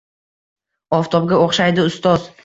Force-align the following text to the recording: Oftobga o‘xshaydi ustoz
Oftobga 0.97 1.41
o‘xshaydi 1.41 1.85
ustoz 1.91 2.25